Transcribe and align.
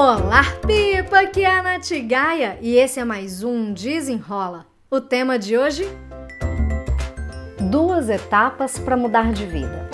Olá, 0.00 0.44
Pipa! 0.64 1.22
Aqui 1.22 1.42
é 1.42 1.50
a 1.50 1.60
Nath 1.60 1.90
Gaia 2.06 2.56
e 2.62 2.76
esse 2.76 3.00
é 3.00 3.04
mais 3.04 3.42
um 3.42 3.72
Desenrola. 3.72 4.64
O 4.88 5.00
tema 5.00 5.36
de 5.36 5.58
hoje? 5.58 5.88
Duas 7.68 8.08
etapas 8.08 8.78
para 8.78 8.96
mudar 8.96 9.32
de 9.32 9.44
vida. 9.44 9.90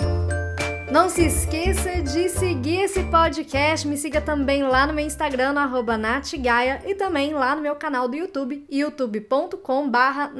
Não 0.91 1.09
se 1.09 1.25
esqueça 1.25 2.03
de 2.03 2.29
seguir 2.29 2.81
esse 2.81 3.03
podcast, 3.05 3.87
me 3.87 3.97
siga 3.97 4.21
também 4.21 4.61
lá 4.61 4.85
no 4.85 4.93
meu 4.93 5.03
Instagram, 5.03 5.53
no 5.53 5.97
natgaia, 5.97 6.83
e 6.85 6.93
também 6.93 7.33
lá 7.33 7.55
no 7.55 7.63
meu 7.63 7.75
canal 7.75 8.07
do 8.07 8.15
YouTube, 8.15 8.63
youtube.com 8.69 9.89
barra 9.89 10.31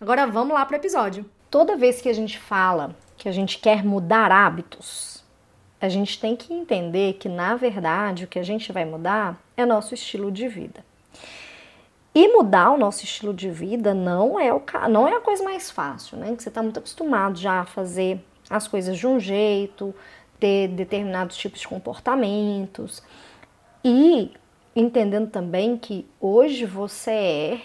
Agora 0.00 0.28
vamos 0.28 0.54
lá 0.54 0.64
para 0.64 0.76
o 0.76 0.80
episódio. 0.80 1.28
Toda 1.50 1.76
vez 1.76 2.00
que 2.00 2.08
a 2.08 2.14
gente 2.14 2.38
fala 2.38 2.94
que 3.16 3.28
a 3.28 3.32
gente 3.32 3.58
quer 3.58 3.84
mudar 3.84 4.30
hábitos, 4.30 5.19
a 5.80 5.88
gente 5.88 6.20
tem 6.20 6.36
que 6.36 6.52
entender 6.52 7.14
que, 7.14 7.28
na 7.28 7.56
verdade, 7.56 8.24
o 8.24 8.26
que 8.26 8.38
a 8.38 8.42
gente 8.42 8.70
vai 8.70 8.84
mudar 8.84 9.40
é 9.56 9.64
nosso 9.64 9.94
estilo 9.94 10.30
de 10.30 10.46
vida. 10.46 10.84
E 12.14 12.28
mudar 12.28 12.72
o 12.72 12.78
nosso 12.78 13.04
estilo 13.04 13.32
de 13.32 13.48
vida 13.50 13.94
não 13.94 14.38
é, 14.38 14.52
o, 14.52 14.60
não 14.88 15.06
é 15.06 15.14
a 15.14 15.20
coisa 15.20 15.42
mais 15.44 15.70
fácil, 15.70 16.18
né? 16.18 16.34
Que 16.34 16.42
você 16.42 16.48
está 16.48 16.62
muito 16.62 16.78
acostumado 16.78 17.38
já 17.38 17.60
a 17.60 17.64
fazer 17.64 18.20
as 18.48 18.66
coisas 18.66 18.98
de 18.98 19.06
um 19.06 19.18
jeito, 19.20 19.94
ter 20.38 20.68
determinados 20.68 21.36
tipos 21.36 21.60
de 21.60 21.68
comportamentos. 21.68 23.02
E 23.84 24.32
entendendo 24.74 25.30
também 25.30 25.76
que 25.76 26.06
hoje 26.20 26.66
você 26.66 27.10
é, 27.10 27.60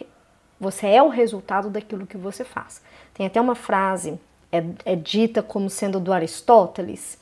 você 0.59 0.87
é 0.87 1.01
o 1.01 1.09
resultado 1.09 1.69
daquilo 1.69 2.05
que 2.05 2.17
você 2.17 2.43
faz. 2.43 2.83
Tem 3.13 3.25
até 3.25 3.41
uma 3.41 3.55
frase 3.55 4.19
é, 4.51 4.63
é 4.85 4.95
dita 4.95 5.41
como 5.41 5.69
sendo 5.69 5.99
do 5.99 6.13
Aristóteles, 6.13 7.17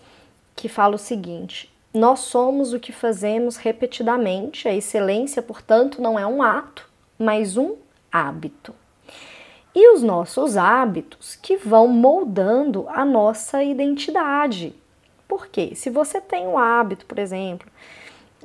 que 0.63 0.69
fala 0.69 0.95
o 0.95 0.97
seguinte: 0.97 1.69
Nós 1.93 2.21
somos 2.21 2.71
o 2.71 2.79
que 2.79 2.93
fazemos 2.93 3.57
repetidamente, 3.57 4.65
a 4.65 4.73
excelência, 4.73 5.41
portanto, 5.41 6.01
não 6.01 6.17
é 6.17 6.25
um 6.25 6.41
ato, 6.41 6.89
mas 7.19 7.57
um 7.57 7.75
hábito. 8.09 8.73
E 9.75 9.93
os 9.93 10.01
nossos 10.01 10.55
hábitos 10.55 11.35
que 11.35 11.57
vão 11.57 11.89
moldando 11.89 12.87
a 12.87 13.03
nossa 13.03 13.61
identidade. 13.61 14.73
Por 15.27 15.47
quê? 15.47 15.73
Se 15.75 15.89
você 15.89 16.21
tem 16.21 16.47
o 16.47 16.57
hábito, 16.57 17.05
por 17.05 17.19
exemplo, 17.19 17.69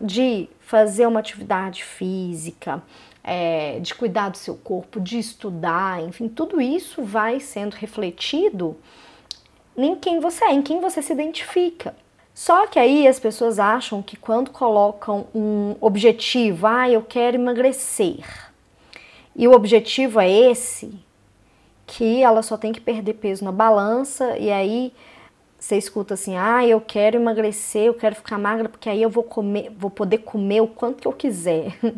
de 0.00 0.48
fazer 0.58 1.06
uma 1.06 1.20
atividade 1.20 1.84
física, 1.84 2.82
é, 3.22 3.78
de 3.78 3.94
cuidar 3.94 4.30
do 4.30 4.38
seu 4.38 4.56
corpo, 4.56 4.98
de 4.98 5.20
estudar, 5.20 6.03
enfim, 6.03 6.27
tudo 6.27 6.60
isso 6.60 7.05
vai 7.05 7.38
sendo 7.38 7.75
refletido 7.75 8.77
em 9.77 9.94
quem 9.94 10.19
você 10.19 10.47
é, 10.47 10.53
em 10.53 10.62
quem 10.62 10.80
você 10.80 11.00
se 11.00 11.12
identifica. 11.12 11.94
Só 12.39 12.69
que 12.69 12.78
aí 12.78 13.08
as 13.08 13.19
pessoas 13.19 13.58
acham 13.58 14.00
que 14.00 14.17
quando 14.17 14.53
colocam 14.53 15.27
um 15.34 15.75
objetivo, 15.81 16.69
ah, 16.69 16.89
eu 16.89 17.03
quero 17.03 17.36
emagrecer, 17.36 18.25
e 19.34 19.48
o 19.48 19.53
objetivo 19.53 20.20
é 20.20 20.31
esse, 20.31 20.94
que 21.84 22.22
ela 22.22 22.41
só 22.41 22.56
tem 22.56 22.70
que 22.70 22.81
perder 22.81 23.14
peso 23.14 23.44
na 23.44 23.50
balança, 23.50 24.39
e 24.39 24.53
aí 24.53 24.92
você 25.59 25.78
escuta 25.78 26.14
assim, 26.14 26.36
ah, 26.36 26.64
eu 26.64 26.81
quero 26.81 27.16
emagrecer, 27.16 27.86
eu 27.86 27.94
quero 27.94 28.14
ficar 28.14 28.39
magra, 28.39 28.69
porque 28.69 28.89
aí 28.89 29.03
eu 29.03 29.11
vou 29.11 29.25
comer, 29.25 29.72
vou 29.77 29.91
poder 29.91 30.19
comer 30.19 30.61
o 30.61 30.69
quanto 30.69 31.03
que 31.03 31.09
eu 31.09 31.12
quiser. 31.12 31.77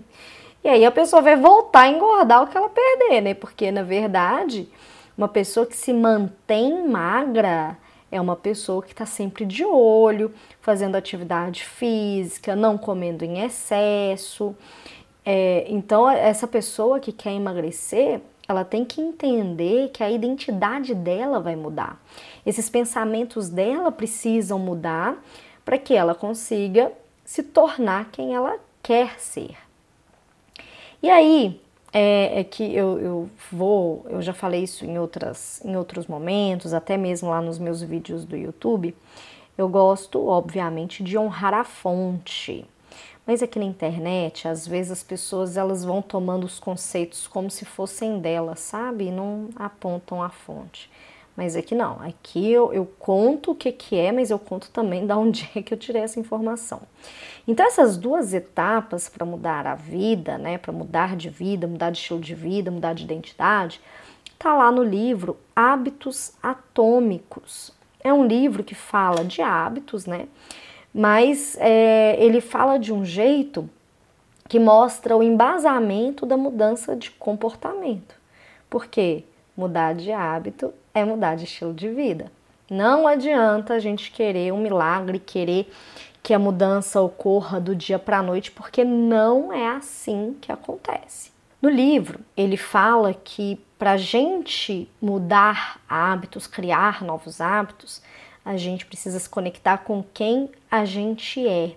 E 0.62 0.68
aí 0.68 0.84
a 0.84 0.91
pessoa 0.91 1.22
vai 1.22 1.36
voltar 1.36 1.80
a 1.80 1.88
engordar 1.88 2.42
o 2.42 2.46
que 2.46 2.55
ela 2.55 2.68
perder, 2.68 3.22
né? 3.22 3.33
Porque 3.33 3.72
na 3.72 3.83
verdade, 3.83 4.68
uma 5.16 5.27
pessoa 5.27 5.64
que 5.64 5.74
se 5.74 5.91
mantém 5.91 6.86
magra 6.86 7.78
é 8.11 8.20
uma 8.20 8.36
pessoa 8.36 8.83
que 8.83 8.92
está 8.92 9.06
sempre 9.06 9.44
de 9.44 9.64
olho, 9.64 10.33
fazendo 10.61 10.97
atividade 10.97 11.64
física, 11.64 12.56
não 12.56 12.77
comendo 12.77 13.25
em 13.25 13.44
excesso. 13.44 14.55
É, 15.25 15.64
então, 15.69 16.08
essa 16.11 16.47
pessoa 16.47 16.98
que 16.98 17.12
quer 17.12 17.33
emagrecer, 17.33 18.20
ela 18.48 18.64
tem 18.64 18.84
que 18.84 19.01
entender 19.01 19.90
que 19.90 20.02
a 20.02 20.11
identidade 20.11 20.95
dela 20.95 21.39
vai 21.39 21.55
mudar. 21.55 22.02
Esses 22.45 22.68
pensamentos 22.68 23.48
dela 23.48 23.92
precisam 23.92 24.58
mudar 24.58 25.23
para 25.64 25.79
que 25.79 25.95
ela 25.95 26.14
consiga 26.14 26.90
se 27.24 27.45
tornar 27.45 28.11
quem 28.11 28.34
ela 28.34 28.58
quer 28.83 29.20
ser. 29.20 29.57
E 31.02 31.08
aí 31.08 31.61
é, 31.92 32.40
é 32.40 32.45
que 32.45 32.74
eu, 32.74 32.98
eu, 33.01 33.30
vou, 33.51 34.06
eu 34.08 34.23
já 34.23 34.33
falei 34.33 34.62
isso 34.62 34.84
em, 34.84 34.98
outras, 34.98 35.61
em 35.64 35.77
outros 35.77 36.06
momentos, 36.06 36.73
até 36.73 36.96
mesmo 36.96 37.30
lá 37.30 37.40
nos 37.40 37.58
meus 37.58 37.83
vídeos 37.83 38.24
do 38.24 38.36
YouTube. 38.36 38.95
Eu 39.58 39.68
gosto, 39.68 40.24
obviamente, 40.27 41.02
de 41.02 41.18
honrar 41.18 41.52
a 41.52 41.64
fonte. 41.64 42.64
Mas 43.27 43.42
aqui 43.42 43.58
na 43.58 43.64
internet, 43.64 44.48
às 44.48 44.67
vezes 44.67 44.92
as 44.92 45.02
pessoas 45.02 45.56
elas 45.56 45.84
vão 45.84 46.01
tomando 46.01 46.45
os 46.45 46.58
conceitos 46.58 47.27
como 47.27 47.51
se 47.51 47.64
fossem 47.64 48.18
delas, 48.18 48.61
sabe? 48.61 49.07
E 49.07 49.11
não 49.11 49.51
apontam 49.57 50.22
a 50.22 50.30
fonte. 50.30 50.90
Mas 51.36 51.57
aqui 51.57 51.74
não, 51.74 52.01
aqui 52.02 52.51
eu, 52.51 52.73
eu 52.73 52.85
conto 52.98 53.52
o 53.52 53.55
que, 53.55 53.73
que 53.73 53.96
é, 53.96 54.13
mas 54.13 54.30
eu 54.30 54.39
conto 54.39 54.70
também 54.70 55.07
da 55.07 55.17
onde 55.17 55.48
é 55.55 55.63
que 55.63 55.73
eu 55.73 55.79
tirei 55.79 56.02
essa 56.02 56.20
informação. 56.20 56.83
Então, 57.46 57.67
essas 57.67 57.96
duas 57.96 58.35
etapas 58.35 59.08
para 59.08 59.24
mudar 59.24 59.67
a 59.67 59.74
vida, 59.74 60.36
né, 60.36 60.58
para 60.58 60.73
mudar 60.73 61.17
de 61.17 61.30
vida, 61.30 61.67
mudar 61.67 61.90
de 61.90 61.98
estilo 61.98 62.20
de 62.20 62.35
vida, 62.35 62.70
mudar 62.70 62.95
de 62.95 63.05
identidade, 63.05 63.80
tá 64.39 64.55
lá 64.55 64.70
no 64.70 64.83
livro 64.83 65.36
Hábitos 65.55 66.33
Atômicos. 66.42 67.73
É 68.02 68.13
um 68.13 68.27
livro 68.27 68.63
que 68.63 68.74
fala 68.74 69.24
de 69.24 69.42
hábitos, 69.42 70.07
né? 70.07 70.27
Mas 70.92 71.57
é, 71.61 72.17
ele 72.19 72.40
fala 72.40 72.79
de 72.79 72.92
um 72.92 73.05
jeito 73.05 73.69
que 74.48 74.58
mostra 74.58 75.17
o 75.17 75.23
embasamento 75.23 76.27
da 76.27 76.36
mudança 76.36 76.96
de 76.96 77.11
comportamento. 77.13 78.14
Por 78.69 78.86
quê? 78.86 79.24
Mudar 79.57 79.95
de 79.95 80.11
hábito 80.11 80.73
é 80.95 81.05
mudar 81.05 81.36
de 81.36 81.45
estilo 81.45 81.73
de 81.73 81.89
vida. 81.89 82.30
Não 82.70 83.06
adianta 83.06 83.74
a 83.74 83.78
gente 83.78 84.11
querer 84.11 84.52
um 84.52 84.61
milagre, 84.61 85.18
querer 85.18 85.73
que 86.23 86.33
a 86.33 86.39
mudança 86.39 87.01
ocorra 87.01 87.61
do 87.61 87.74
dia 87.74 87.98
para 87.98 88.18
a 88.18 88.23
noite, 88.23 88.51
porque 88.51 88.84
não 88.84 89.52
é 89.52 89.68
assim 89.68 90.36
que 90.40 90.52
acontece. 90.52 91.33
No 91.61 91.68
livro, 91.68 92.20
ele 92.36 92.56
fala 92.56 93.12
que 93.12 93.58
para 93.78 93.92
a 93.92 93.96
gente 93.96 94.89
mudar 95.01 95.80
hábitos, 95.89 96.46
criar 96.46 97.02
novos 97.02 97.40
hábitos, 97.40 98.02
a 98.45 98.57
gente 98.57 98.86
precisa 98.86 99.18
se 99.18 99.28
conectar 99.28 99.78
com 99.78 100.05
quem 100.14 100.51
a 100.70 100.84
gente 100.84 101.46
é. 101.46 101.77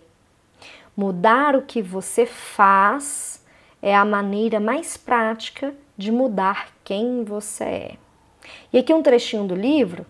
Mudar 0.95 1.55
o 1.55 1.61
que 1.61 1.81
você 1.81 2.25
faz 2.25 3.43
é 3.81 3.95
a 3.95 4.05
maneira 4.05 4.59
mais 4.59 4.95
prática 4.95 5.73
de 5.97 6.11
mudar 6.11 6.69
quem 6.83 7.23
você 7.23 7.63
é. 7.63 8.02
E 8.71 8.77
aqui 8.77 8.93
um 8.93 9.03
trechinho 9.03 9.45
do 9.45 9.55
livro, 9.55 10.05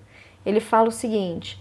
ele 0.46 0.60
fala 0.60 0.90
o 0.90 0.92
seguinte: 0.92 1.60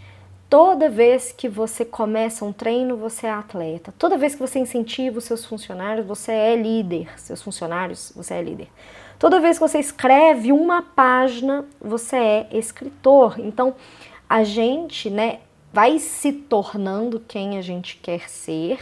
toda 0.49 0.89
vez 0.89 1.33
que 1.33 1.49
você 1.49 1.85
começa 1.85 2.45
um 2.45 2.53
treino, 2.53 2.97
você 2.97 3.27
é 3.27 3.31
atleta. 3.31 3.95
Toda 3.99 4.19
vez 4.19 4.35
que 4.35 4.41
você 4.41 4.59
incentiva 4.59 5.19
os 5.19 5.25
seus 5.25 5.45
funcionários, 5.45 6.07
você 6.07 6.33
é 6.33 6.57
líder. 6.57 7.09
Seus 7.19 7.43
funcionários, 7.43 8.13
você 8.15 8.35
é 8.35 8.43
líder. 8.43 8.69
Toda 9.19 9.41
vez 9.41 9.59
que 9.59 9.67
você 9.69 9.79
escreve 9.79 10.53
uma 10.53 10.83
página, 10.83 11.65
você 11.81 12.17
é 12.17 12.49
escritor. 12.53 13.39
Então, 13.39 13.75
a 14.29 14.43
gente, 14.43 15.09
né, 15.09 15.41
vai 15.73 15.99
se 15.99 16.33
tornando 16.33 17.21
quem 17.21 17.57
a 17.57 17.63
gente 17.63 17.97
quer 17.97 18.29
ser 18.29 18.79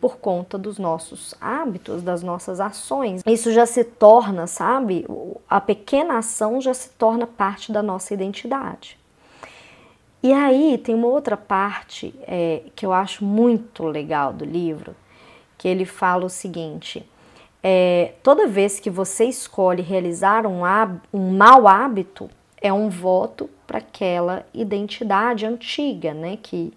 por 0.00 0.16
conta 0.16 0.56
dos 0.56 0.78
nossos 0.78 1.34
hábitos, 1.40 2.02
das 2.02 2.22
nossas 2.22 2.58
ações. 2.58 3.22
Isso 3.26 3.52
já 3.52 3.66
se 3.66 3.84
torna, 3.84 4.46
sabe? 4.46 5.06
A 5.48 5.60
pequena 5.60 6.18
ação 6.18 6.60
já 6.60 6.72
se 6.72 6.90
torna 6.90 7.26
parte 7.26 7.70
da 7.70 7.82
nossa 7.82 8.14
identidade. 8.14 8.98
E 10.22 10.32
aí 10.32 10.78
tem 10.78 10.94
uma 10.94 11.08
outra 11.08 11.36
parte 11.36 12.14
é, 12.26 12.62
que 12.74 12.84
eu 12.84 12.92
acho 12.92 13.24
muito 13.24 13.84
legal 13.84 14.32
do 14.32 14.44
livro, 14.44 14.94
que 15.56 15.68
ele 15.68 15.84
fala 15.84 16.24
o 16.24 16.30
seguinte: 16.30 17.06
é, 17.62 18.14
toda 18.22 18.46
vez 18.46 18.80
que 18.80 18.90
você 18.90 19.24
escolhe 19.24 19.82
realizar 19.82 20.46
um, 20.46 20.62
um 21.12 21.36
mau 21.36 21.68
hábito, 21.68 22.30
é 22.60 22.72
um 22.72 22.88
voto 22.88 23.48
para 23.66 23.78
aquela 23.78 24.46
identidade 24.52 25.46
antiga, 25.46 26.12
né? 26.12 26.38
Que 26.42 26.72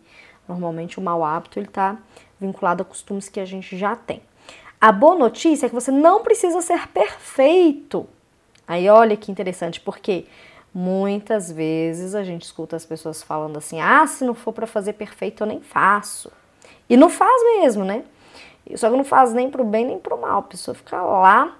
normalmente 0.47 0.97
o 0.97 1.01
mau 1.01 1.23
hábito 1.23 1.59
ele 1.59 1.67
está 1.67 1.97
vinculado 2.43 2.83
a 2.83 2.85
costumes 2.85 3.29
que 3.29 3.39
a 3.39 3.45
gente 3.45 3.77
já 3.77 3.95
tem. 3.95 4.21
A 4.79 4.91
boa 4.91 5.15
notícia 5.15 5.65
é 5.65 5.69
que 5.69 5.75
você 5.75 5.91
não 5.91 6.21
precisa 6.21 6.61
ser 6.61 6.87
perfeito. 6.89 8.05
Aí 8.67 8.89
olha 8.89 9.15
que 9.15 9.31
interessante, 9.31 9.79
porque 9.79 10.25
muitas 10.73 11.51
vezes 11.51 12.13
a 12.13 12.23
gente 12.23 12.43
escuta 12.43 12.75
as 12.75 12.85
pessoas 12.85 13.23
falando 13.23 13.57
assim: 13.57 13.79
"Ah, 13.79 14.05
se 14.05 14.25
não 14.25 14.33
for 14.33 14.51
para 14.51 14.67
fazer 14.67 14.93
perfeito, 14.93 15.43
eu 15.43 15.47
nem 15.47 15.61
faço". 15.61 16.31
E 16.89 16.97
não 16.97 17.09
faz 17.09 17.41
mesmo, 17.59 17.85
né? 17.85 18.03
Só 18.75 18.89
que 18.89 18.97
não 18.97 19.03
faz 19.03 19.33
nem 19.33 19.49
pro 19.49 19.63
bem 19.63 19.85
nem 19.85 19.99
pro 19.99 20.19
mal. 20.19 20.39
A 20.39 20.43
pessoa 20.43 20.75
fica 20.75 21.01
lá 21.01 21.55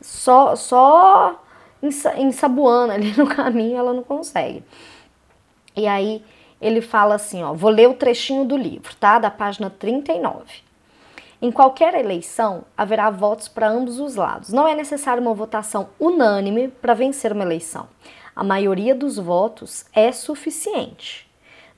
só 0.00 0.56
só 0.56 1.40
ensaboando 2.18 2.92
ali 2.92 3.12
no 3.16 3.26
caminho, 3.26 3.76
ela 3.76 3.92
não 3.92 4.02
consegue. 4.02 4.64
E 5.76 5.86
aí 5.86 6.24
ele 6.60 6.80
fala 6.80 7.14
assim, 7.14 7.42
ó, 7.42 7.52
vou 7.52 7.70
ler 7.70 7.88
o 7.88 7.94
trechinho 7.94 8.44
do 8.44 8.56
livro, 8.56 8.94
tá? 8.96 9.18
Da 9.18 9.30
página 9.30 9.70
39. 9.70 10.66
Em 11.40 11.52
qualquer 11.52 11.94
eleição, 11.94 12.64
haverá 12.76 13.10
votos 13.10 13.46
para 13.46 13.68
ambos 13.68 14.00
os 14.00 14.16
lados. 14.16 14.52
Não 14.52 14.66
é 14.66 14.74
necessário 14.74 15.22
uma 15.22 15.34
votação 15.34 15.90
unânime 16.00 16.68
para 16.68 16.94
vencer 16.94 17.32
uma 17.32 17.44
eleição. 17.44 17.88
A 18.34 18.42
maioria 18.42 18.94
dos 18.94 19.18
votos 19.18 19.84
é 19.92 20.10
suficiente. 20.12 21.28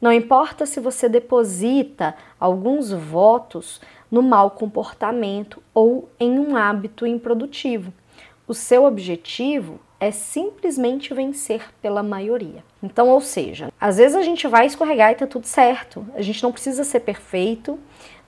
Não 0.01 0.13
importa 0.13 0.65
se 0.65 0.79
você 0.79 1.09
deposita 1.09 2.15
alguns 2.39 2.93
votos 2.93 3.81
no 4.09 4.23
mau 4.23 4.53
comportamento 4.53 5.61
ou 5.75 6.09
em 6.21 6.39
um 6.39 6.57
hábito 6.57 7.05
improdutivo. 7.05 7.93
O 8.47 8.55
seu 8.55 8.85
objetivo 8.85 9.81
é 10.01 10.11
simplesmente 10.11 11.13
vencer 11.13 11.63
pela 11.83 12.03
maioria. 12.03 12.63
Então, 12.83 13.09
ou 13.09 13.21
seja, 13.21 13.73
às 13.81 13.97
vezes 13.97 14.17
a 14.17 14.23
gente 14.23 14.47
vai 14.47 14.67
escorregar 14.67 15.13
e 15.13 15.17
tá 15.17 15.27
tudo 15.27 15.47
certo. 15.47 16.07
A 16.15 16.23
gente 16.23 16.43
não 16.43 16.53
precisa 16.53 16.85
ser 16.85 17.01
perfeito, 17.01 17.79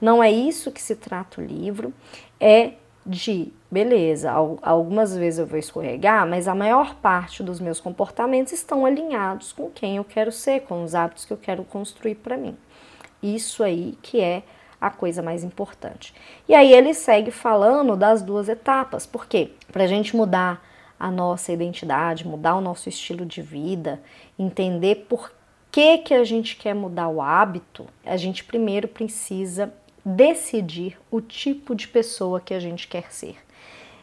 não 0.01 0.23
é 0.23 0.31
isso 0.31 0.73
que 0.73 0.83
se 0.83 0.97
trata 0.97 1.41
o 1.41 1.45
livro, 1.45 1.93
é 2.41 2.73
de 3.07 3.53
beleza, 3.71 4.31
algumas 4.31 5.17
vezes 5.17 5.39
eu 5.39 5.47
vou 5.47 5.59
escorregar, 5.59 6.27
mas 6.29 6.47
a 6.47 6.55
maior 6.55 6.97
parte 6.97 7.43
dos 7.43 7.61
meus 7.61 7.81
comportamentos 7.81 8.53
estão 8.53 8.85
alinhados 8.85 9.53
com 9.53 9.71
quem 9.71 9.97
eu 9.97 10.05
quero 10.05 10.31
ser, 10.31 10.63
com 10.63 10.83
os 10.83 10.95
hábitos 10.95 11.25
que 11.25 11.33
eu 11.33 11.37
quero 11.37 11.65
construir 11.65 12.17
para 12.17 12.37
mim. 12.37 12.57
Isso 13.23 13.63
aí 13.63 13.97
que 14.03 14.21
é 14.21 14.43
a 14.81 14.91
coisa 14.91 15.23
mais 15.23 15.45
importante. 15.45 16.15
E 16.49 16.55
aí 16.55 16.73
ele 16.73 16.95
segue 16.95 17.31
falando 17.31 17.97
das 17.97 18.23
duas 18.23 18.49
etapas, 18.49 19.07
porque 19.07 19.51
para 19.71 19.85
a 19.85 19.87
gente 19.87 20.17
mudar 20.17 20.63
a 21.01 21.11
nossa 21.11 21.51
identidade, 21.51 22.29
mudar 22.29 22.55
o 22.55 22.61
nosso 22.61 22.91
estilo 22.91 23.25
de 23.25 23.41
vida, 23.41 24.01
entender 24.39 25.07
por 25.09 25.33
que, 25.73 25.99
que 25.99 26.13
a 26.13 26.23
gente 26.25 26.57
quer 26.57 26.75
mudar 26.75 27.09
o 27.09 27.23
hábito, 27.23 27.87
a 28.05 28.19
gente 28.19 28.45
primeiro 28.45 28.87
precisa 28.87 29.73
decidir 30.05 30.99
o 31.11 31.21
tipo 31.21 31.75
de 31.75 31.89
pessoa 31.89 32.41
que 32.41 32.53
a 32.53 32.61
gente 32.61 32.87
quer 32.87 33.11
ser. 33.11 33.37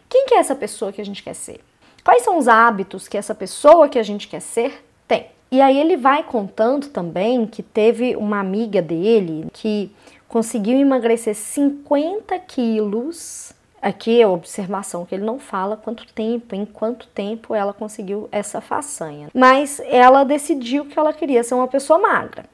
Quem 0.10 0.26
que 0.26 0.34
é 0.34 0.38
essa 0.38 0.56
pessoa 0.56 0.92
que 0.92 1.02
a 1.02 1.06
gente 1.06 1.22
quer 1.22 1.36
ser? 1.36 1.60
Quais 2.04 2.24
são 2.24 2.38
os 2.38 2.48
hábitos 2.48 3.08
que 3.08 3.18
essa 3.18 3.36
pessoa 3.36 3.90
que 3.90 4.00
a 4.00 4.04
gente 4.04 4.28
quer 4.28 4.40
ser 4.40 4.84
tem? 5.08 5.28
E 5.52 5.62
aí 5.62 5.78
ele 5.78 5.98
vai 5.98 6.24
contando 6.24 6.88
também 6.88 7.46
que 7.46 7.62
teve 7.62 8.16
uma 8.16 8.40
amiga 8.40 8.82
dele 8.82 9.48
que 9.54 9.92
conseguiu 10.28 10.78
emagrecer 10.80 11.36
50 11.36 12.38
quilos. 12.40 13.54
Aqui 13.82 14.22
é 14.22 14.24
a 14.24 14.30
observação 14.30 15.06
que 15.06 15.14
ele 15.14 15.24
não 15.24 15.40
fala 15.40 15.78
quanto 15.78 16.12
tempo, 16.14 16.56
em 16.56 16.66
quanto 16.66 17.08
tempo 17.08 17.54
ela 17.54 17.74
conseguiu 17.74 18.28
essa 18.32 18.60
façanha. 18.60 19.30
Mas 19.34 19.80
ela 19.86 20.24
decidiu 20.24 20.86
que 20.86 20.98
ela 20.98 21.14
queria 21.14 21.44
ser 21.44 21.54
uma 21.54 21.68
pessoa 21.68 22.00
magra. 22.00 22.46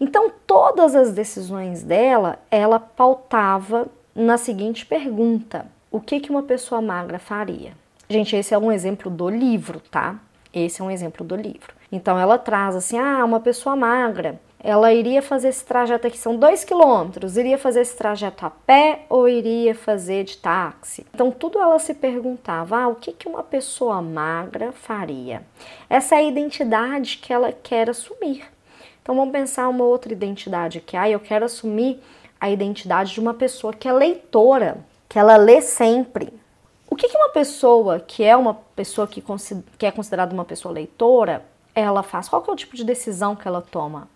Então, 0.00 0.30
todas 0.46 0.94
as 0.94 1.12
decisões 1.12 1.82
dela, 1.82 2.38
ela 2.50 2.78
pautava 2.78 3.86
na 4.14 4.36
seguinte 4.36 4.84
pergunta: 4.84 5.66
o 5.90 6.00
que, 6.00 6.20
que 6.20 6.30
uma 6.30 6.42
pessoa 6.42 6.80
magra 6.80 7.18
faria? 7.18 7.72
Gente, 8.08 8.36
esse 8.36 8.54
é 8.54 8.58
um 8.58 8.72
exemplo 8.72 9.10
do 9.10 9.28
livro, 9.28 9.80
tá? 9.80 10.16
Esse 10.52 10.80
é 10.80 10.84
um 10.84 10.90
exemplo 10.90 11.24
do 11.24 11.36
livro. 11.36 11.74
Então, 11.90 12.18
ela 12.18 12.38
traz 12.38 12.76
assim: 12.76 12.98
ah, 12.98 13.24
uma 13.24 13.40
pessoa 13.40 13.74
magra, 13.74 14.40
ela 14.60 14.92
iria 14.92 15.22
fazer 15.22 15.48
esse 15.48 15.64
trajeto 15.64 16.06
aqui, 16.06 16.18
são 16.18 16.36
dois 16.36 16.64
quilômetros, 16.64 17.36
iria 17.36 17.56
fazer 17.56 17.82
esse 17.82 17.96
trajeto 17.96 18.44
a 18.44 18.50
pé 18.50 19.06
ou 19.08 19.28
iria 19.28 19.74
fazer 19.74 20.24
de 20.24 20.36
táxi? 20.36 21.06
Então, 21.14 21.30
tudo 21.30 21.60
ela 21.60 21.78
se 21.78 21.94
perguntava: 21.94 22.76
ah, 22.76 22.88
o 22.88 22.96
que, 22.96 23.12
que 23.12 23.28
uma 23.28 23.42
pessoa 23.42 24.02
magra 24.02 24.72
faria? 24.72 25.42
Essa 25.88 26.16
é 26.16 26.18
a 26.18 26.22
identidade 26.22 27.18
que 27.18 27.32
ela 27.32 27.52
quer 27.52 27.88
assumir. 27.88 28.44
Então 29.00 29.16
vamos 29.16 29.32
pensar 29.32 29.68
uma 29.68 29.84
outra 29.84 30.12
identidade 30.12 30.78
aqui. 30.78 30.96
Ah, 30.96 31.08
eu 31.08 31.18
quero 31.18 31.44
assumir 31.44 31.98
a 32.38 32.50
identidade 32.50 33.14
de 33.14 33.20
uma 33.20 33.32
pessoa 33.32 33.72
que 33.72 33.88
é 33.88 33.92
leitora, 33.92 34.78
que 35.08 35.18
ela 35.18 35.36
lê 35.36 35.62
sempre. 35.62 36.30
O 36.90 36.96
que, 36.96 37.08
que 37.08 37.16
uma 37.16 37.30
pessoa 37.30 38.00
que 38.00 38.22
é 38.22 38.36
uma 38.36 38.54
pessoa 38.54 39.06
que, 39.06 39.24
que 39.78 39.86
é 39.86 39.90
considerada 39.90 40.34
uma 40.34 40.44
pessoa 40.44 40.74
leitora, 40.74 41.42
ela 41.74 42.02
faz? 42.02 42.28
Qual 42.28 42.42
que 42.42 42.50
é 42.50 42.52
o 42.52 42.56
tipo 42.56 42.76
de 42.76 42.84
decisão 42.84 43.34
que 43.34 43.48
ela 43.48 43.62
toma? 43.62 44.08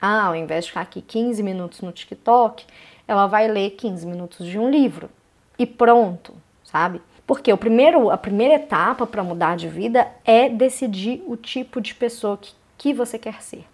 Ah, 0.00 0.26
ao 0.26 0.36
invés 0.36 0.64
de 0.64 0.70
ficar 0.70 0.80
aqui 0.80 1.02
15 1.02 1.42
minutos 1.42 1.80
no 1.80 1.92
TikTok, 1.92 2.64
ela 3.06 3.26
vai 3.26 3.48
ler 3.48 3.70
15 3.70 4.06
minutos 4.06 4.46
de 4.46 4.58
um 4.58 4.70
livro. 4.70 5.10
E 5.58 5.66
pronto, 5.66 6.34
sabe? 6.64 7.02
Porque 7.26 7.52
o 7.52 7.58
primeiro, 7.58 8.10
a 8.10 8.16
primeira 8.16 8.54
etapa 8.54 9.06
para 9.06 9.22
mudar 9.22 9.56
de 9.56 9.68
vida 9.68 10.08
é 10.24 10.48
decidir 10.48 11.22
o 11.26 11.36
tipo 11.36 11.80
de 11.80 11.94
pessoa 11.94 12.36
que, 12.36 12.54
que 12.78 12.94
você 12.94 13.18
quer 13.18 13.42
ser. 13.42 13.64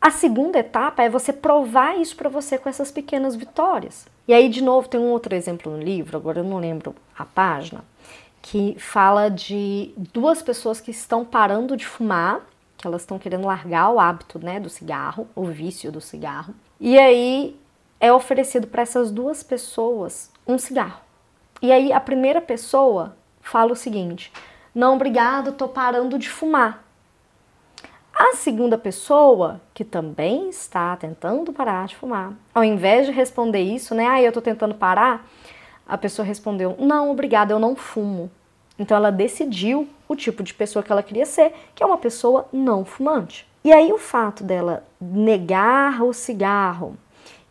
A 0.00 0.10
segunda 0.10 0.58
etapa 0.58 1.02
é 1.02 1.08
você 1.08 1.32
provar 1.32 1.98
isso 1.98 2.14
para 2.14 2.28
você 2.28 2.58
com 2.58 2.68
essas 2.68 2.90
pequenas 2.90 3.34
vitórias. 3.34 4.06
E 4.28 4.34
aí, 4.34 4.50
de 4.50 4.62
novo, 4.62 4.86
tem 4.86 5.00
um 5.00 5.08
outro 5.08 5.34
exemplo 5.34 5.72
no 5.72 5.82
livro, 5.82 6.16
agora 6.18 6.40
eu 6.40 6.44
não 6.44 6.58
lembro 6.58 6.94
a 7.16 7.24
página, 7.24 7.82
que 8.42 8.76
fala 8.78 9.30
de 9.30 9.94
duas 10.12 10.42
pessoas 10.42 10.78
que 10.78 10.90
estão 10.90 11.24
parando 11.24 11.74
de 11.74 11.86
fumar, 11.86 12.42
que 12.84 12.88
elas 12.88 13.00
estão 13.00 13.18
querendo 13.18 13.46
largar 13.46 13.88
o 13.88 13.98
hábito 13.98 14.38
né, 14.38 14.60
do 14.60 14.68
cigarro, 14.68 15.26
o 15.34 15.44
vício 15.46 15.90
do 15.90 16.02
cigarro. 16.02 16.54
E 16.78 16.98
aí 16.98 17.58
é 17.98 18.12
oferecido 18.12 18.66
para 18.66 18.82
essas 18.82 19.10
duas 19.10 19.42
pessoas 19.42 20.30
um 20.46 20.58
cigarro. 20.58 21.00
E 21.62 21.72
aí 21.72 21.94
a 21.94 21.98
primeira 21.98 22.42
pessoa 22.42 23.16
fala 23.40 23.72
o 23.72 23.76
seguinte: 23.76 24.30
Não, 24.74 24.96
obrigado, 24.96 25.52
tô 25.52 25.66
parando 25.66 26.18
de 26.18 26.28
fumar. 26.28 26.84
A 28.14 28.36
segunda 28.36 28.76
pessoa, 28.76 29.62
que 29.72 29.82
também 29.82 30.50
está 30.50 30.94
tentando 30.94 31.54
parar 31.54 31.86
de 31.88 31.96
fumar, 31.96 32.34
ao 32.54 32.62
invés 32.62 33.06
de 33.06 33.12
responder 33.12 33.62
isso, 33.62 33.94
né? 33.94 34.06
Ah, 34.06 34.20
eu 34.20 34.30
tô 34.30 34.42
tentando 34.42 34.74
parar, 34.74 35.26
a 35.88 35.96
pessoa 35.96 36.26
respondeu: 36.26 36.76
Não, 36.78 37.10
obrigada, 37.10 37.54
eu 37.54 37.58
não 37.58 37.74
fumo. 37.74 38.30
Então 38.78 38.96
ela 38.96 39.10
decidiu 39.10 39.88
o 40.08 40.16
tipo 40.16 40.42
de 40.42 40.52
pessoa 40.52 40.82
que 40.82 40.90
ela 40.90 41.02
queria 41.02 41.26
ser, 41.26 41.52
que 41.74 41.82
é 41.82 41.86
uma 41.86 41.98
pessoa 41.98 42.48
não 42.52 42.84
fumante. 42.84 43.46
E 43.64 43.72
aí 43.72 43.92
o 43.92 43.98
fato 43.98 44.44
dela 44.44 44.84
negar 45.00 46.02
o 46.02 46.12
cigarro 46.12 46.96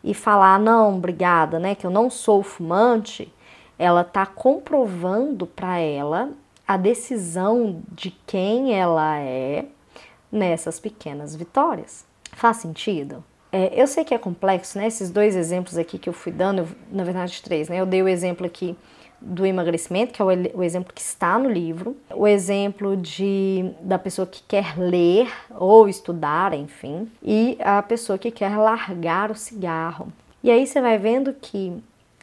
e 0.02 0.14
falar: 0.14 0.60
Não, 0.60 0.96
obrigada, 0.96 1.58
né? 1.58 1.74
Que 1.74 1.86
eu 1.86 1.90
não 1.90 2.10
sou 2.10 2.42
fumante, 2.42 3.32
ela 3.78 4.04
tá 4.04 4.26
comprovando 4.26 5.46
para 5.46 5.78
ela 5.78 6.30
a 6.66 6.76
decisão 6.76 7.82
de 7.90 8.10
quem 8.26 8.74
ela 8.78 9.18
é 9.18 9.66
nessas 10.30 10.78
pequenas 10.78 11.34
vitórias. 11.34 12.04
Faz 12.32 12.58
sentido? 12.58 13.22
É, 13.52 13.72
eu 13.80 13.86
sei 13.86 14.04
que 14.04 14.14
é 14.14 14.18
complexo, 14.18 14.78
né? 14.78 14.86
Esses 14.86 15.10
dois 15.10 15.36
exemplos 15.36 15.78
aqui 15.78 15.98
que 15.98 16.08
eu 16.08 16.12
fui 16.12 16.32
dando, 16.32 16.60
eu, 16.60 16.68
na 16.90 17.04
verdade 17.04 17.40
três, 17.42 17.68
né? 17.68 17.80
Eu 17.80 17.86
dei 17.86 18.02
o 18.02 18.08
exemplo 18.08 18.44
aqui 18.44 18.76
do 19.24 19.46
emagrecimento, 19.46 20.12
que 20.12 20.20
é 20.20 20.24
o, 20.24 20.28
o, 20.58 20.62
exemplo 20.62 20.92
que 20.92 21.00
está 21.00 21.38
no 21.38 21.48
livro, 21.48 21.96
o 22.14 22.28
exemplo 22.28 22.96
de 22.96 23.70
da 23.80 23.98
pessoa 23.98 24.26
que 24.26 24.42
quer 24.46 24.78
ler 24.78 25.32
ou 25.50 25.88
estudar, 25.88 26.52
enfim, 26.52 27.10
e 27.22 27.56
a 27.60 27.82
pessoa 27.82 28.18
que 28.18 28.30
quer 28.30 28.56
largar 28.56 29.30
o 29.30 29.34
cigarro. 29.34 30.12
E 30.42 30.50
aí 30.50 30.66
você 30.66 30.80
vai 30.80 30.98
vendo 30.98 31.32
que 31.32 31.72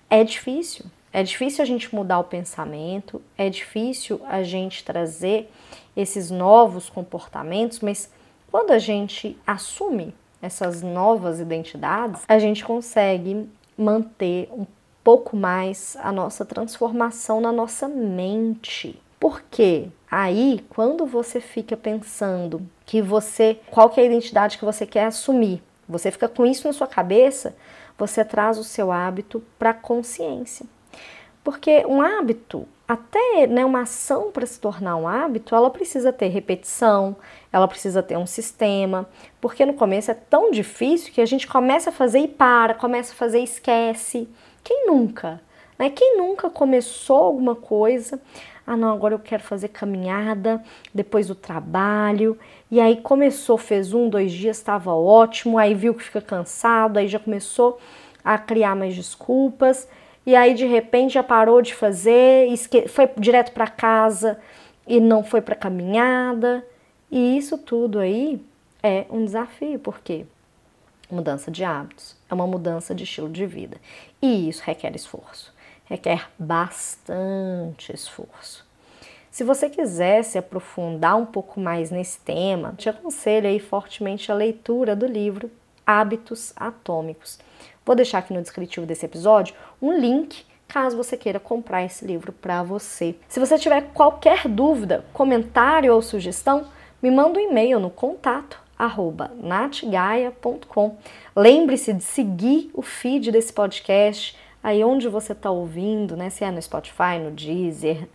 é 0.10 0.24
difícil, 0.24 0.86
é 1.12 1.24
difícil 1.24 1.64
a 1.64 1.66
gente 1.66 1.94
mudar 1.94 2.20
o 2.20 2.24
pensamento, 2.24 3.22
é 3.38 3.50
difícil 3.50 4.22
a 4.28 4.44
gente 4.44 4.84
trazer 4.84 5.52
esses 5.98 6.30
novos 6.30 6.90
comportamentos, 6.90 7.80
mas 7.80 8.10
quando 8.52 8.72
a 8.72 8.80
gente 8.80 9.38
assume 9.46 10.14
essas 10.42 10.82
novas 10.82 11.40
identidades, 11.40 12.24
a 12.28 12.38
gente 12.38 12.64
consegue 12.64 13.50
manter 13.78 14.50
um 14.52 14.66
pouco 15.04 15.36
mais 15.36 15.98
a 16.02 16.12
nossa 16.12 16.46
transformação 16.46 17.42
na 17.42 17.52
nossa 17.52 17.88
mente. 17.88 19.02
Porque 19.20 19.90
aí, 20.10 20.66
quando 20.70 21.06
você 21.06 21.40
fica 21.40 21.78
pensando 21.78 22.68
que 22.86 23.02
você, 23.02 23.60
qual 23.70 23.90
que 23.90 24.00
é 24.00 24.04
a 24.04 24.08
identidade 24.08 24.58
que 24.58 24.66
você 24.66 24.86
quer 24.86 25.06
assumir, 25.06 25.62
você 25.88 26.10
fica 26.10 26.28
com 26.28 26.46
isso 26.46 26.68
na 26.68 26.74
sua 26.74 26.88
cabeça, 26.88 27.56
você 27.98 28.26
traz 28.26 28.58
o 28.58 28.64
seu 28.64 28.92
hábito 28.92 29.44
para 29.60 29.74
consciência. 29.74 30.66
Porque 31.44 31.86
um 31.86 32.02
hábito, 32.02 32.68
até 32.92 33.48
né, 33.48 33.64
uma 33.64 33.84
ação 33.84 34.34
para 34.34 34.46
se 34.46 34.60
tornar 34.60 34.98
um 34.98 35.08
hábito, 35.08 35.56
ela 35.56 35.70
precisa 35.70 36.12
ter 36.12 36.28
repetição, 36.28 37.16
ela 37.50 37.66
precisa 37.66 38.04
ter 38.04 38.18
um 38.18 38.26
sistema, 38.26 39.08
porque 39.40 39.66
no 39.66 39.76
começo 39.76 40.12
é 40.12 40.14
tão 40.14 40.52
difícil 40.52 41.14
que 41.14 41.22
a 41.22 41.26
gente 41.26 41.48
começa 41.48 41.90
a 41.90 41.94
fazer 41.94 42.20
e 42.20 42.28
para, 42.28 42.74
começa 42.74 43.14
a 43.14 43.16
fazer 43.16 43.40
e 43.40 43.46
esquece. 43.46 44.28
Quem 44.62 44.88
nunca? 44.88 45.40
Né? 45.80 45.90
Quem 45.90 46.18
nunca 46.18 46.50
começou 46.50 47.16
alguma 47.16 47.56
coisa? 47.56 48.20
Ah, 48.68 48.76
não, 48.76 48.92
agora 48.92 49.14
eu 49.14 49.20
quero 49.20 49.42
fazer 49.42 49.70
caminhada 49.70 50.62
depois 50.94 51.28
do 51.28 51.36
trabalho. 51.36 52.38
E 52.70 52.82
aí 52.82 52.98
começou, 52.98 53.58
fez 53.58 53.94
um, 53.94 54.10
dois 54.10 54.34
dias, 54.34 54.58
estava 54.58 54.94
ótimo, 54.94 55.58
aí 55.58 55.74
viu 55.74 55.94
que 55.94 56.04
fica 56.04 56.20
cansado, 56.20 56.98
aí 56.98 57.08
já 57.08 57.20
começou 57.20 57.80
a 58.22 58.38
criar 58.38 58.76
mais 58.76 58.94
desculpas 58.94 59.88
e 60.26 60.36
aí 60.36 60.54
de 60.54 60.66
repente 60.66 61.14
já 61.14 61.24
parou 61.24 61.62
de 61.62 61.74
fazer, 61.74 62.48
foi 62.88 63.10
direto 63.18 63.52
para 63.52 63.68
casa 63.68 64.40
e 64.88 65.00
não 65.00 65.24
foi 65.24 65.42
para 65.42 65.56
caminhada. 65.56 66.66
E 67.10 67.38
isso 67.38 67.58
tudo 67.58 68.00
aí 68.00 68.42
é 68.82 69.06
um 69.10 69.26
desafio, 69.26 69.80
porque 69.80 70.26
Mudança 71.12 71.52
de 71.52 71.62
hábitos 71.66 72.16
é 72.30 72.34
uma 72.34 72.48
mudança 72.48 72.96
de 72.96 73.04
estilo 73.04 73.30
de 73.30 73.46
vida 73.46 73.76
e 74.22 74.48
isso 74.48 74.64
requer 74.64 74.96
esforço, 74.96 75.54
requer 75.84 76.30
bastante 76.40 77.94
esforço. 77.94 78.66
Se 79.30 79.44
você 79.44 79.70
quiser 79.70 80.24
se 80.24 80.38
aprofundar 80.38 81.18
um 81.18 81.26
pouco 81.26 81.60
mais 81.60 81.92
nesse 81.92 82.18
tema, 82.20 82.74
te 82.78 82.88
aconselho 82.88 83.48
aí 83.48 83.60
fortemente 83.60 84.32
a 84.32 84.36
leitura 84.36 84.96
do 84.96 85.06
livro 85.06 85.52
Hábitos 85.86 86.54
Atômicos. 86.56 87.40
Vou 87.86 87.96
deixar 87.96 88.20
aqui 88.20 88.34
no 88.34 88.42
descritivo 88.42 88.86
desse 88.86 89.06
episódio 89.06 89.56
um 89.82 89.98
link 89.98 90.46
caso 90.68 90.96
você 90.96 91.18
queira 91.18 91.40
comprar 91.40 91.84
esse 91.84 92.06
livro 92.06 92.32
para 92.32 92.64
você. 92.64 93.16
Se 93.28 93.40
você 93.40 93.58
tiver 93.60 93.92
qualquer 93.94 94.48
dúvida, 94.48 95.04
comentário 95.12 95.94
ou 95.94 96.02
sugestão, 96.02 96.68
me 97.02 97.12
manda 97.12 97.40
um 97.40 97.42
e-mail 97.42 97.80
no 97.80 97.90
contato 97.90 98.62
natgaia.com. 99.38 100.98
Lembre-se 101.36 101.94
de 101.94 102.04
seguir 102.04 102.72
o 102.74 102.82
feed 102.82 103.32
desse 103.32 103.54
podcast 103.54 104.36
aí 104.64 104.84
onde 104.84 105.08
você 105.08 105.34
está 105.34 105.52
ouvindo, 105.52 106.16
né? 106.16 106.30
Se 106.30 106.44
é 106.44 106.52
no 106.52 106.62
Spotify, 106.62 107.20
no 107.22 107.32
Deezer, 107.32 108.08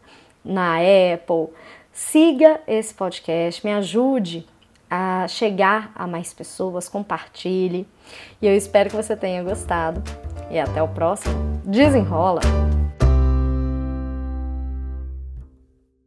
na 0.45 0.77
Apple. 0.79 1.55
Siga 1.93 2.61
esse 2.67 2.93
podcast, 2.93 3.65
me 3.65 3.73
ajude 3.73 4.47
a 4.91 5.27
chegar 5.29 5.91
a 5.95 6.07
mais 6.07 6.33
pessoas, 6.33 6.89
compartilhe. 6.89 7.87
E 8.41 8.47
eu 8.47 8.57
espero 8.57 8.91
que 8.91 8.97
você 8.97 9.17
tenha 9.17 9.43
gostado. 9.43 10.03
E 10.51 10.59
até 10.59 10.83
o 10.83 10.89
próximo. 10.89 11.61
Desenrola! 11.65 12.41